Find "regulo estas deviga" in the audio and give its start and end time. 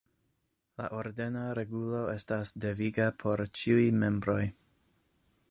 1.59-3.07